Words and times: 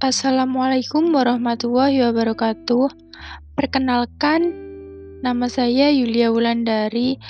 Assalamualaikum 0.00 1.12
warahmatullahi 1.12 2.00
wabarakatuh. 2.00 2.88
Perkenalkan, 3.52 4.48
nama 5.20 5.44
saya 5.44 5.92
Yulia 5.92 6.32
Wulandari 6.32 7.20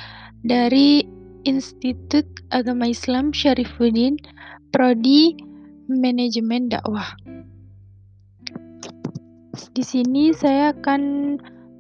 dari 0.47 1.03
Institut 1.43 2.31
Agama 2.55 2.87
Islam 2.87 3.35
Syarifuddin, 3.35 4.23
Prodi 4.71 5.35
Manajemen 5.91 6.71
Dakwah. 6.71 7.19
Di 9.75 9.83
sini 9.83 10.31
saya 10.31 10.71
akan 10.71 11.03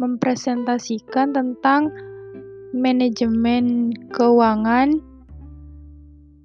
mempresentasikan 0.02 1.30
tentang 1.30 1.94
manajemen 2.74 3.94
keuangan 4.10 4.98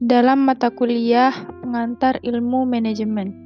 dalam 0.05 0.45
mata 0.45 0.69
kuliah 0.69 1.33
pengantar 1.65 2.21
ilmu 2.21 2.69
manajemen. 2.69 3.44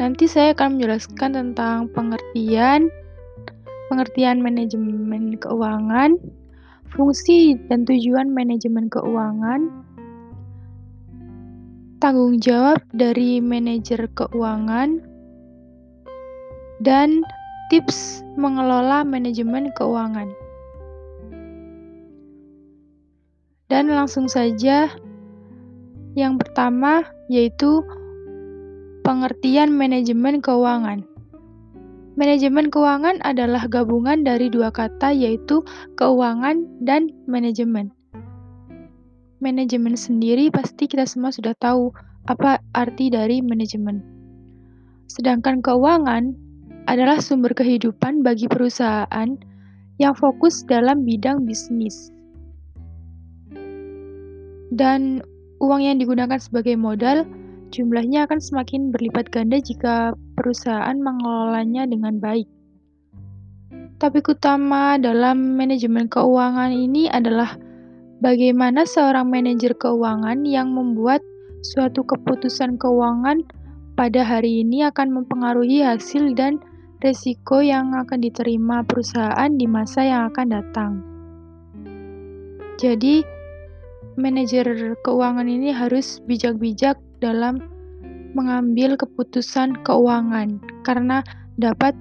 Nanti 0.00 0.24
saya 0.24 0.56
akan 0.56 0.80
menjelaskan 0.80 1.36
tentang 1.36 1.92
pengertian, 1.92 2.88
pengertian 3.92 4.40
manajemen 4.40 5.36
keuangan, 5.36 6.16
fungsi 6.88 7.60
dan 7.68 7.84
tujuan 7.84 8.32
manajemen 8.32 8.88
keuangan, 8.88 9.68
tanggung 12.00 12.40
jawab 12.40 12.80
dari 12.96 13.44
manajer 13.44 14.08
keuangan, 14.16 15.04
dan 16.80 17.20
tips 17.68 18.24
mengelola 18.40 19.04
manajemen 19.04 19.68
keuangan. 19.76 20.32
Dan 23.68 23.92
langsung 23.92 24.32
saja, 24.32 24.88
yang 26.16 26.40
pertama 26.40 27.04
yaitu 27.28 27.84
Pengertian 29.10 29.74
manajemen 29.74 30.38
keuangan. 30.38 31.02
Manajemen 32.14 32.70
keuangan 32.70 33.18
adalah 33.26 33.66
gabungan 33.66 34.22
dari 34.22 34.46
dua 34.46 34.70
kata 34.70 35.10
yaitu 35.10 35.66
keuangan 35.98 36.62
dan 36.78 37.10
manajemen. 37.26 37.90
Manajemen 39.42 39.98
sendiri 39.98 40.46
pasti 40.54 40.86
kita 40.86 41.10
semua 41.10 41.34
sudah 41.34 41.58
tahu 41.58 41.90
apa 42.30 42.62
arti 42.70 43.10
dari 43.10 43.42
manajemen. 43.42 43.98
Sedangkan 45.10 45.58
keuangan 45.58 46.30
adalah 46.86 47.18
sumber 47.18 47.50
kehidupan 47.50 48.22
bagi 48.22 48.46
perusahaan 48.46 49.34
yang 49.98 50.14
fokus 50.14 50.62
dalam 50.70 51.02
bidang 51.02 51.42
bisnis. 51.50 52.14
Dan 54.70 55.18
uang 55.58 55.82
yang 55.82 55.98
digunakan 55.98 56.38
sebagai 56.38 56.78
modal 56.78 57.26
Jumlahnya 57.70 58.26
akan 58.26 58.42
semakin 58.42 58.90
berlipat 58.90 59.30
ganda 59.30 59.62
jika 59.62 60.10
perusahaan 60.34 60.98
mengelolanya 60.98 61.86
dengan 61.86 62.18
baik. 62.18 62.50
Topik 64.02 64.34
utama 64.34 64.98
dalam 64.98 65.54
manajemen 65.54 66.10
keuangan 66.10 66.74
ini 66.74 67.06
adalah 67.06 67.54
bagaimana 68.18 68.82
seorang 68.82 69.30
manajer 69.30 69.78
keuangan 69.78 70.42
yang 70.42 70.74
membuat 70.74 71.22
suatu 71.62 72.02
keputusan 72.02 72.74
keuangan 72.74 73.46
pada 73.94 74.26
hari 74.26 74.66
ini 74.66 74.82
akan 74.90 75.22
mempengaruhi 75.22 75.86
hasil 75.86 76.34
dan 76.34 76.58
resiko 77.06 77.62
yang 77.62 77.94
akan 77.94 78.18
diterima 78.18 78.82
perusahaan 78.82 79.50
di 79.54 79.70
masa 79.70 80.00
yang 80.02 80.22
akan 80.32 80.46
datang. 80.48 80.92
Jadi, 82.80 83.20
manajer 84.16 84.96
keuangan 85.04 85.46
ini 85.46 85.70
harus 85.70 86.18
bijak-bijak 86.24 86.96
dalam 87.20 87.60
mengambil 88.32 88.96
keputusan 88.96 89.80
keuangan 89.84 90.58
karena 90.82 91.20
dapat 91.60 91.92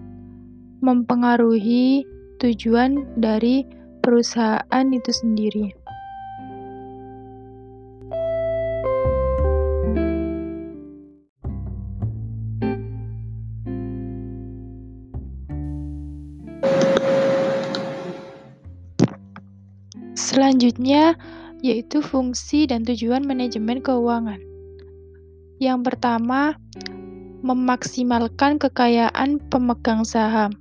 mempengaruhi 0.79 2.07
tujuan 2.39 3.03
dari 3.19 3.67
perusahaan 3.99 4.87
itu 4.95 5.11
sendiri. 5.11 5.75
Selanjutnya, 20.15 21.19
yaitu 21.59 21.99
fungsi 21.99 22.63
dan 22.63 22.87
tujuan 22.87 23.27
manajemen 23.27 23.83
keuangan. 23.83 24.48
Yang 25.59 25.91
pertama, 25.91 26.55
memaksimalkan 27.43 28.59
kekayaan 28.59 29.43
pemegang 29.51 30.07
saham. 30.07 30.55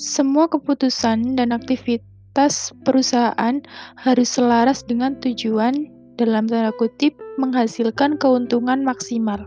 Semua 0.00 0.48
keputusan 0.48 1.36
dan 1.36 1.52
aktivitas 1.52 2.72
perusahaan 2.88 3.60
harus 4.00 4.28
selaras 4.32 4.80
dengan 4.88 5.20
tujuan 5.20 5.92
dalam 6.16 6.48
tanda 6.50 6.74
kutip 6.74 7.14
menghasilkan 7.38 8.18
keuntungan 8.18 8.82
maksimal 8.82 9.46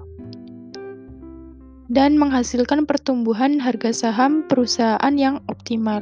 dan 1.91 2.15
menghasilkan 2.15 2.87
pertumbuhan 2.87 3.59
harga 3.59 3.91
saham 3.91 4.47
perusahaan 4.47 5.13
yang 5.19 5.43
optimal. 5.51 5.99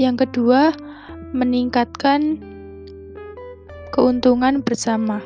Yang 0.00 0.24
kedua, 0.24 0.72
meningkatkan 1.36 2.40
keuntungan 3.92 4.64
bersama. 4.64 5.20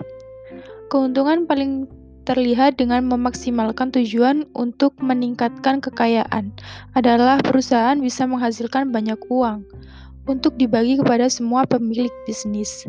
Keuntungan 0.93 1.49
paling 1.49 1.89
terlihat 2.29 2.77
dengan 2.77 3.09
memaksimalkan 3.09 3.89
tujuan 3.97 4.45
untuk 4.53 4.93
meningkatkan 5.01 5.81
kekayaan 5.81 6.53
adalah 6.93 7.41
perusahaan 7.41 7.97
bisa 7.97 8.29
menghasilkan 8.29 8.93
banyak 8.93 9.17
uang 9.33 9.65
untuk 10.29 10.53
dibagi 10.61 11.01
kepada 11.01 11.33
semua 11.33 11.65
pemilik 11.65 12.13
bisnis. 12.29 12.85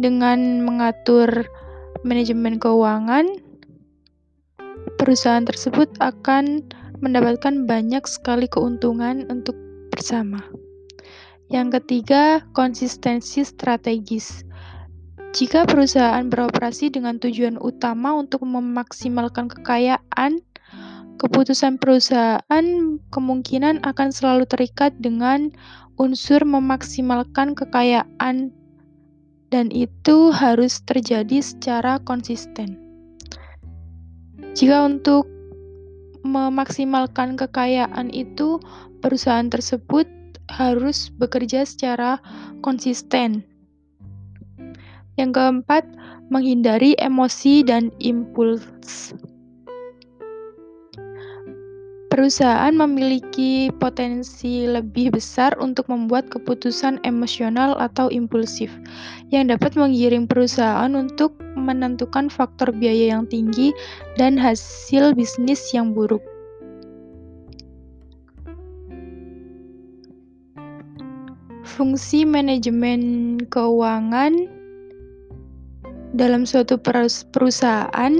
Dengan 0.00 0.64
mengatur 0.64 1.28
manajemen 2.00 2.56
keuangan, 2.56 3.28
perusahaan 4.96 5.44
tersebut 5.44 5.92
akan 6.00 6.64
mendapatkan 7.04 7.68
banyak 7.68 8.08
sekali 8.08 8.48
keuntungan 8.48 9.28
untuk 9.28 9.52
bersama. 9.92 10.40
Yang 11.52 11.76
ketiga, 11.76 12.40
konsistensi 12.56 13.44
strategis. 13.44 14.48
Jika 15.34 15.66
perusahaan 15.66 16.30
beroperasi 16.30 16.94
dengan 16.94 17.18
tujuan 17.18 17.58
utama 17.58 18.14
untuk 18.14 18.46
memaksimalkan 18.46 19.50
kekayaan, 19.50 20.38
keputusan 21.18 21.82
perusahaan 21.82 22.66
kemungkinan 23.10 23.82
akan 23.82 24.14
selalu 24.14 24.46
terikat 24.46 24.94
dengan 25.02 25.50
unsur 25.98 26.38
memaksimalkan 26.46 27.58
kekayaan, 27.58 28.54
dan 29.50 29.66
itu 29.74 30.30
harus 30.30 30.78
terjadi 30.86 31.42
secara 31.42 31.98
konsisten. 32.06 32.78
Jika 34.54 34.86
untuk 34.86 35.26
memaksimalkan 36.22 37.34
kekayaan 37.34 38.14
itu, 38.14 38.62
perusahaan 39.02 39.50
tersebut 39.50 40.06
harus 40.46 41.10
bekerja 41.10 41.66
secara 41.66 42.22
konsisten 42.62 43.42
yang 45.20 45.30
keempat, 45.30 45.86
menghindari 46.32 46.98
emosi 46.98 47.62
dan 47.62 47.94
impuls. 48.02 48.64
Perusahaan 52.14 52.70
memiliki 52.70 53.74
potensi 53.82 54.70
lebih 54.70 55.18
besar 55.18 55.50
untuk 55.58 55.90
membuat 55.90 56.30
keputusan 56.30 57.02
emosional 57.02 57.74
atau 57.74 58.06
impulsif, 58.06 58.70
yang 59.34 59.50
dapat 59.50 59.74
menggiring 59.74 60.30
perusahaan 60.30 60.94
untuk 60.94 61.34
menentukan 61.58 62.30
faktor 62.30 62.70
biaya 62.70 63.18
yang 63.18 63.26
tinggi 63.26 63.74
dan 64.14 64.38
hasil 64.38 65.10
bisnis 65.18 65.74
yang 65.74 65.90
buruk. 65.90 66.22
Fungsi 71.66 72.22
manajemen 72.22 73.42
keuangan 73.50 74.46
dalam 76.14 76.46
suatu 76.46 76.78
perusahaan 77.34 78.14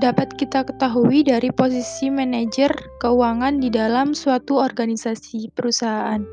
dapat 0.00 0.32
kita 0.40 0.64
ketahui 0.64 1.20
dari 1.20 1.52
posisi 1.52 2.08
manajer 2.08 2.72
keuangan 3.04 3.60
di 3.60 3.68
dalam 3.68 4.16
suatu 4.16 4.56
organisasi 4.56 5.52
perusahaan. 5.52 6.24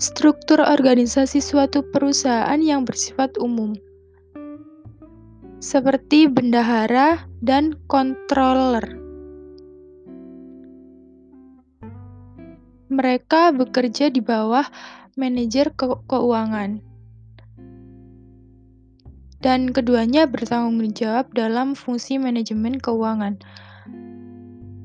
Struktur 0.00 0.62
organisasi 0.62 1.42
suatu 1.42 1.84
perusahaan 1.92 2.56
yang 2.62 2.86
bersifat 2.88 3.36
umum, 3.36 3.76
seperti 5.60 6.30
bendahara 6.30 7.26
dan 7.44 7.76
controller. 7.90 8.96
Mereka 12.90 13.54
bekerja 13.54 14.08
di 14.08 14.24
bawah 14.24 14.64
manajer 15.20 15.68
ke 15.76 15.84
keuangan 16.08 16.89
dan 19.40 19.72
keduanya 19.72 20.28
bertanggung 20.28 20.92
jawab 20.92 21.32
dalam 21.32 21.72
fungsi 21.72 22.20
manajemen 22.20 22.76
keuangan. 22.76 23.40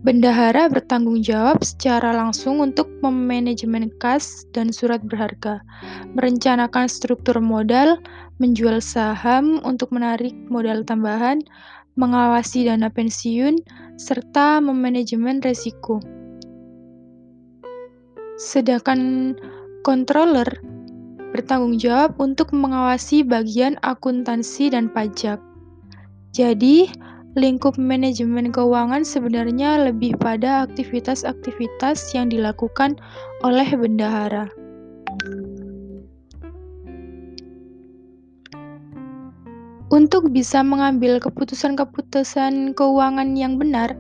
Bendahara 0.06 0.70
bertanggung 0.70 1.26
jawab 1.26 1.66
secara 1.66 2.14
langsung 2.14 2.62
untuk 2.62 2.86
memanajemen 3.02 3.90
kas 3.98 4.46
dan 4.54 4.70
surat 4.70 5.02
berharga, 5.02 5.66
merencanakan 6.14 6.86
struktur 6.86 7.42
modal, 7.42 7.98
menjual 8.38 8.86
saham 8.86 9.58
untuk 9.66 9.90
menarik 9.90 10.38
modal 10.46 10.86
tambahan, 10.86 11.42
mengawasi 11.98 12.70
dana 12.70 12.86
pensiun, 12.86 13.58
serta 13.98 14.62
memanajemen 14.62 15.42
resiko. 15.42 15.98
Sedangkan 18.38 19.34
controller 19.82 20.75
bertanggung 21.36 21.76
jawab 21.76 22.16
untuk 22.16 22.56
mengawasi 22.56 23.28
bagian 23.28 23.76
akuntansi 23.84 24.72
dan 24.72 24.88
pajak. 24.88 25.36
Jadi, 26.32 26.88
lingkup 27.36 27.76
manajemen 27.76 28.56
keuangan 28.56 29.04
sebenarnya 29.04 29.92
lebih 29.92 30.16
pada 30.16 30.64
aktivitas-aktivitas 30.64 32.16
yang 32.16 32.32
dilakukan 32.32 32.96
oleh 33.44 33.68
bendahara. 33.76 34.48
Untuk 39.92 40.32
bisa 40.32 40.64
mengambil 40.64 41.20
keputusan-keputusan 41.20 42.74
keuangan 42.80 43.36
yang 43.36 43.60
benar, 43.60 44.00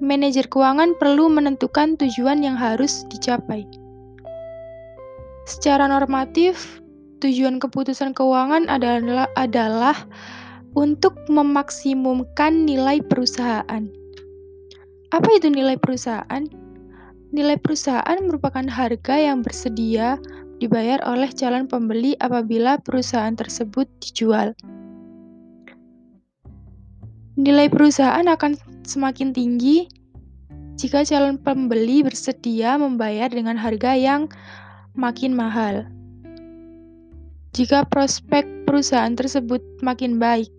manajer 0.00 0.48
keuangan 0.48 0.96
perlu 0.96 1.28
menentukan 1.28 2.00
tujuan 2.00 2.40
yang 2.40 2.56
harus 2.56 3.04
dicapai. 3.12 3.83
Secara 5.44 5.84
normatif, 5.84 6.80
tujuan 7.20 7.60
keputusan 7.60 8.16
keuangan 8.16 8.64
adalah 8.72 9.28
adalah 9.36 9.96
untuk 10.72 11.14
memaksimumkan 11.28 12.64
nilai 12.64 13.04
perusahaan. 13.04 13.84
Apa 15.14 15.28
itu 15.36 15.52
nilai 15.52 15.78
perusahaan? 15.78 16.42
Nilai 17.30 17.60
perusahaan 17.60 18.18
merupakan 18.24 18.66
harga 18.66 19.14
yang 19.14 19.44
bersedia 19.44 20.18
dibayar 20.58 21.02
oleh 21.04 21.28
calon 21.34 21.68
pembeli 21.68 22.16
apabila 22.24 22.80
perusahaan 22.80 23.36
tersebut 23.36 23.86
dijual. 24.00 24.56
Nilai 27.34 27.66
perusahaan 27.66 28.24
akan 28.24 28.54
semakin 28.86 29.34
tinggi 29.34 29.90
jika 30.78 31.02
calon 31.06 31.38
pembeli 31.38 32.02
bersedia 32.02 32.78
membayar 32.78 33.30
dengan 33.30 33.58
harga 33.58 33.94
yang 33.94 34.30
makin 34.94 35.34
mahal. 35.34 35.86
Jika 37.54 37.86
prospek 37.86 38.46
perusahaan 38.66 39.14
tersebut 39.14 39.62
makin 39.82 40.18
baik, 40.18 40.50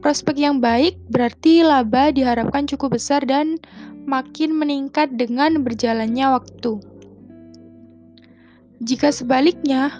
Prospek 0.00 0.40
yang 0.40 0.64
baik 0.64 0.96
berarti 1.12 1.60
laba 1.60 2.08
diharapkan 2.08 2.64
cukup 2.64 2.96
besar 2.96 3.20
dan 3.28 3.60
makin 4.08 4.56
meningkat 4.56 5.12
dengan 5.20 5.60
berjalannya 5.60 6.40
waktu. 6.40 6.80
Jika 8.80 9.12
sebaliknya, 9.12 9.92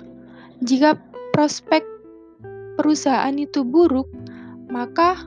jika 0.64 0.96
prospek 1.36 1.84
perusahaan 2.80 3.36
itu 3.36 3.60
buruk, 3.60 4.08
maka 4.72 5.20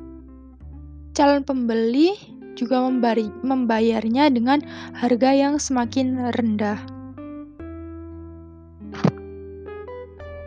calon 1.13 1.45
pembeli 1.45 2.17
juga 2.57 2.81
membayarnya 3.45 4.33
dengan 4.33 4.57
harga 4.97 5.37
yang 5.37 5.61
semakin 5.61 6.33
rendah. 6.33 6.81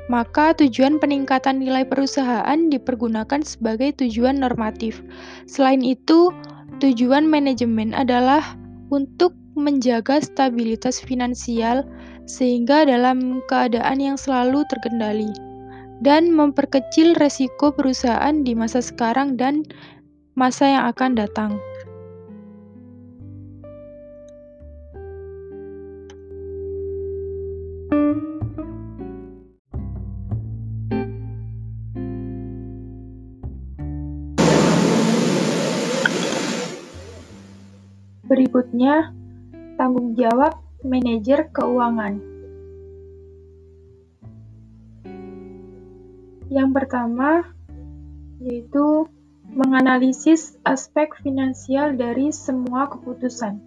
Maka 0.07 0.55
tujuan 0.55 1.03
peningkatan 1.03 1.59
nilai 1.59 1.83
perusahaan 1.87 2.59
dipergunakan 2.71 3.43
sebagai 3.43 3.95
tujuan 3.99 4.39
normatif. 4.39 5.03
Selain 5.51 5.83
itu, 5.83 6.31
tujuan 6.79 7.27
manajemen 7.27 7.95
adalah 7.97 8.57
untuk 8.95 9.35
menjaga 9.57 10.21
stabilitas 10.21 11.01
finansial 11.01 11.83
sehingga 12.29 12.85
dalam 12.85 13.41
keadaan 13.49 13.99
yang 13.99 14.19
selalu 14.21 14.63
terkendali 14.69 15.33
dan 16.05 16.29
memperkecil 16.29 17.17
resiko 17.17 17.73
perusahaan 17.73 18.45
di 18.45 18.53
masa 18.53 18.85
sekarang 18.85 19.41
dan 19.41 19.65
masa 20.37 20.69
yang 20.69 20.85
akan 20.93 21.17
datang. 21.17 21.57
Berikutnya, 38.27 39.15
tanggung 39.79 40.19
jawab 40.19 40.59
manajer 40.83 41.47
keuangan. 41.55 42.19
Yang 46.51 46.69
pertama 46.75 47.47
yaitu 48.43 49.07
menganalisis 49.51 50.59
aspek 50.67 51.15
finansial 51.23 51.97
dari 51.97 52.35
semua 52.35 52.91
keputusan. 52.91 53.63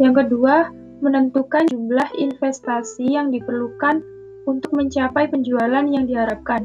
Yang 0.00 0.24
kedua, 0.24 0.72
menentukan 1.04 1.68
jumlah 1.68 2.16
investasi 2.16 3.18
yang 3.18 3.28
diperlukan 3.34 4.00
untuk 4.48 4.72
mencapai 4.72 5.28
penjualan 5.28 5.84
yang 5.84 6.08
diharapkan. 6.08 6.64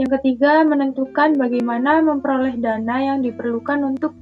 Yang 0.00 0.22
ketiga, 0.22 0.64
menentukan 0.64 1.36
bagaimana 1.36 2.00
memperoleh 2.00 2.56
dana 2.56 2.96
yang 3.12 3.18
diperlukan 3.20 3.84
untuk 3.84 4.16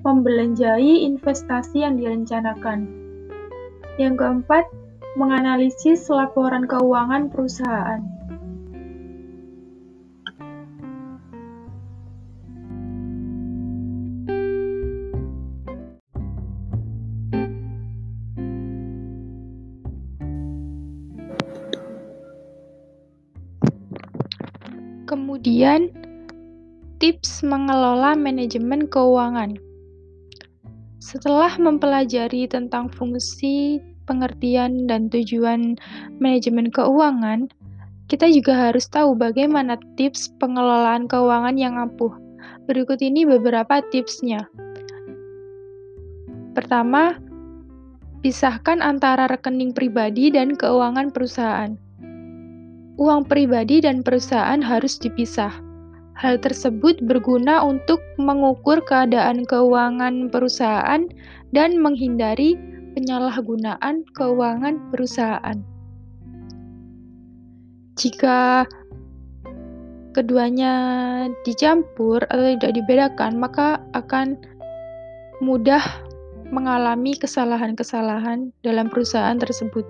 membelanjai 0.00 1.04
investasi 1.04 1.84
yang 1.84 2.00
direncanakan. 2.00 2.88
Yang 4.00 4.14
keempat, 4.16 4.64
menganalisis 5.18 6.08
laporan 6.08 6.64
keuangan 6.64 7.28
perusahaan. 7.28 8.00
Kemudian, 25.10 25.90
tips 27.02 27.42
mengelola 27.42 28.14
manajemen 28.14 28.86
keuangan. 28.86 29.69
Setelah 31.00 31.56
mempelajari 31.56 32.44
tentang 32.44 32.92
fungsi, 32.92 33.80
pengertian, 34.04 34.84
dan 34.84 35.08
tujuan 35.08 35.80
manajemen 36.20 36.68
keuangan, 36.68 37.48
kita 38.12 38.28
juga 38.28 38.68
harus 38.68 38.84
tahu 38.84 39.16
bagaimana 39.16 39.80
tips 39.96 40.28
pengelolaan 40.36 41.08
keuangan 41.08 41.56
yang 41.56 41.80
ampuh. 41.80 42.12
Berikut 42.68 43.00
ini 43.00 43.24
beberapa 43.24 43.80
tipsnya. 43.88 44.44
Pertama, 46.52 47.16
pisahkan 48.20 48.84
antara 48.84 49.24
rekening 49.24 49.72
pribadi 49.72 50.28
dan 50.28 50.52
keuangan 50.52 51.08
perusahaan. 51.08 51.72
Uang 53.00 53.24
pribadi 53.24 53.80
dan 53.80 54.04
perusahaan 54.04 54.60
harus 54.60 55.00
dipisah 55.00 55.69
Hal 56.20 56.36
tersebut 56.36 57.00
berguna 57.00 57.64
untuk 57.64 58.04
mengukur 58.20 58.84
keadaan 58.84 59.48
keuangan 59.48 60.28
perusahaan 60.28 61.08
dan 61.56 61.80
menghindari 61.80 62.60
penyalahgunaan 62.92 64.04
keuangan 64.12 64.92
perusahaan. 64.92 65.56
Jika 67.96 68.68
keduanya 70.12 70.74
dicampur 71.48 72.20
atau 72.28 72.52
tidak 72.52 72.76
dibedakan, 72.76 73.40
maka 73.40 73.80
akan 73.96 74.36
mudah 75.40 75.80
mengalami 76.52 77.16
kesalahan-kesalahan 77.16 78.52
dalam 78.60 78.92
perusahaan 78.92 79.40
tersebut. 79.40 79.88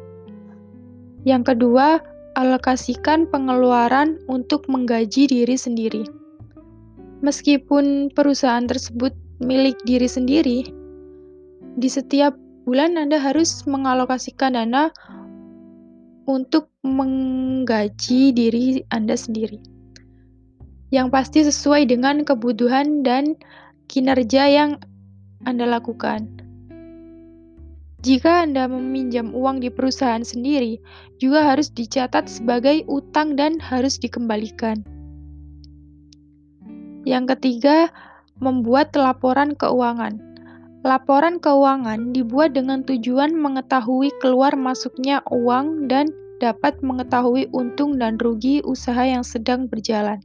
Yang 1.27 1.59
kedua, 1.59 1.99
alokasikan 2.39 3.27
pengeluaran 3.27 4.23
untuk 4.31 4.71
menggaji 4.71 5.27
diri 5.27 5.59
sendiri. 5.59 6.20
Meskipun 7.21 8.09
perusahaan 8.17 8.65
tersebut 8.65 9.13
milik 9.45 9.77
diri 9.85 10.09
sendiri, 10.09 10.59
di 11.77 11.89
setiap 11.89 12.33
bulan 12.65 12.97
Anda 12.97 13.21
harus 13.21 13.65
mengalokasikan 13.69 14.57
dana 14.57 14.89
untuk 16.25 16.73
menggaji 16.81 18.33
diri 18.33 18.81
Anda 18.89 19.21
sendiri. 19.21 19.61
Yang 20.91 21.09
pasti 21.13 21.41
sesuai 21.45 21.93
dengan 21.93 22.25
kebutuhan 22.25 23.05
dan 23.05 23.37
kinerja 23.93 24.49
yang 24.49 24.71
Anda 25.45 25.69
lakukan. 25.69 26.41
Jika 28.01 28.49
Anda 28.49 28.65
meminjam 28.65 29.37
uang 29.37 29.61
di 29.61 29.69
perusahaan 29.69 30.25
sendiri, 30.25 30.81
juga 31.21 31.45
harus 31.45 31.69
dicatat 31.69 32.33
sebagai 32.33 32.81
utang 32.89 33.37
dan 33.37 33.61
harus 33.61 34.01
dikembalikan. 34.01 34.81
Yang 37.09 37.37
ketiga, 37.37 37.89
membuat 38.41 38.93
laporan 38.97 39.57
keuangan. 39.57 40.21
Laporan 40.81 41.41
keuangan 41.41 42.17
dibuat 42.17 42.57
dengan 42.57 42.81
tujuan 42.85 43.37
mengetahui 43.37 44.09
keluar 44.25 44.57
masuknya 44.57 45.21
uang 45.29 45.93
dan 45.93 46.09
dapat 46.41 46.81
mengetahui 46.81 47.53
untung 47.53 48.01
dan 48.01 48.17
rugi 48.17 48.65
usaha 48.65 49.05
yang 49.05 49.21
sedang 49.21 49.69
berjalan. 49.69 50.25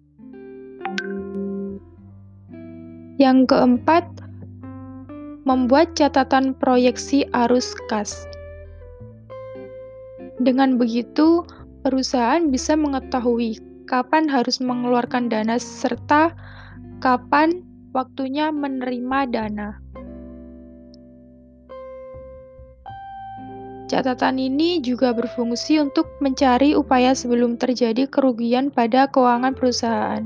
Yang 3.20 3.51
keempat, 3.51 4.08
membuat 5.44 5.91
catatan 5.96 6.55
proyeksi 6.55 7.27
arus 7.46 7.75
kas. 7.91 8.27
Dengan 10.39 10.75
begitu, 10.75 11.44
perusahaan 11.84 12.51
bisa 12.51 12.75
mengetahui 12.75 13.60
kapan 13.86 14.25
harus 14.27 14.58
mengeluarkan 14.60 15.29
dana 15.29 15.55
serta 15.62 16.34
kapan 17.04 17.64
waktunya 17.96 18.52
menerima 18.52 19.20
dana. 19.32 19.70
Catatan 23.86 24.42
ini 24.42 24.82
juga 24.82 25.14
berfungsi 25.14 25.78
untuk 25.78 26.10
mencari 26.18 26.74
upaya 26.74 27.14
sebelum 27.14 27.56
terjadi 27.56 28.10
kerugian 28.10 28.74
pada 28.74 29.06
keuangan 29.08 29.54
perusahaan. 29.54 30.25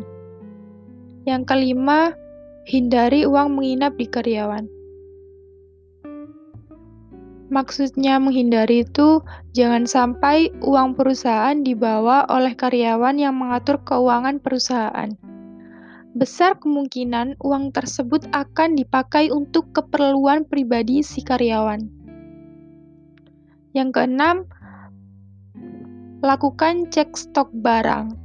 Yang 1.28 1.44
kelima, 1.46 2.16
hindari 2.66 3.28
uang 3.28 3.60
menginap 3.60 4.00
di 4.00 4.08
karyawan. 4.08 4.66
Maksudnya 7.52 8.16
menghindari 8.22 8.88
itu, 8.88 9.20
jangan 9.52 9.84
sampai 9.90 10.54
uang 10.64 10.96
perusahaan 10.96 11.60
dibawa 11.60 12.24
oleh 12.32 12.56
karyawan 12.56 13.20
yang 13.20 13.36
mengatur 13.36 13.84
keuangan 13.84 14.40
perusahaan 14.40 15.29
besar 16.18 16.58
kemungkinan 16.58 17.38
uang 17.42 17.70
tersebut 17.70 18.26
akan 18.34 18.74
dipakai 18.74 19.30
untuk 19.30 19.70
keperluan 19.78 20.46
pribadi 20.48 21.06
si 21.06 21.22
karyawan. 21.22 21.86
Yang 23.78 23.90
keenam, 23.94 24.50
lakukan 26.26 26.90
cek 26.90 27.14
stok 27.14 27.54
barang. 27.54 28.18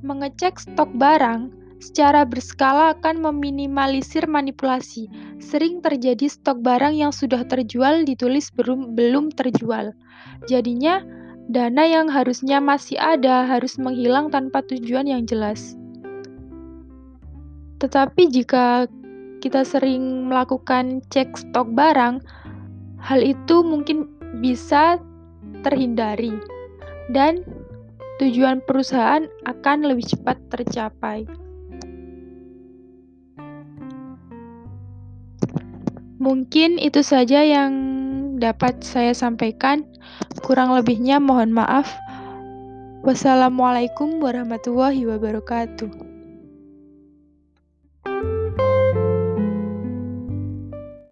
Mengecek 0.00 0.56
stok 0.56 0.88
barang 0.96 1.52
secara 1.80 2.24
berskala 2.24 2.96
akan 2.96 3.20
meminimalisir 3.20 4.24
manipulasi. 4.24 5.12
Sering 5.40 5.84
terjadi 5.84 6.28
stok 6.28 6.64
barang 6.64 6.96
yang 6.96 7.12
sudah 7.12 7.44
terjual 7.44 8.08
ditulis 8.08 8.48
belum 8.56 8.96
belum 8.96 9.32
terjual. 9.36 9.92
Jadinya 10.48 11.04
Dana 11.50 11.82
yang 11.82 12.06
harusnya 12.06 12.62
masih 12.62 12.94
ada 12.94 13.42
harus 13.42 13.74
menghilang 13.74 14.30
tanpa 14.30 14.62
tujuan 14.70 15.10
yang 15.10 15.26
jelas. 15.26 15.74
Tetapi 17.82 18.30
jika 18.30 18.86
kita 19.42 19.66
sering 19.66 20.30
melakukan 20.30 21.02
cek 21.10 21.34
stok 21.34 21.74
barang, 21.74 22.22
hal 23.02 23.20
itu 23.26 23.66
mungkin 23.66 24.06
bisa 24.38 25.02
terhindari 25.66 26.38
dan 27.10 27.42
tujuan 28.22 28.62
perusahaan 28.62 29.26
akan 29.42 29.90
lebih 29.90 30.06
cepat 30.06 30.38
tercapai. 30.54 31.26
Mungkin 36.22 36.78
itu 36.78 37.02
saja 37.02 37.42
yang 37.42 37.89
dapat 38.40 38.80
saya 38.80 39.12
sampaikan. 39.12 39.84
Kurang 40.40 40.72
lebihnya 40.72 41.20
mohon 41.20 41.52
maaf. 41.52 41.86
Wassalamualaikum 43.04 44.18
warahmatullahi 44.18 45.06
wabarakatuh. 45.06 46.09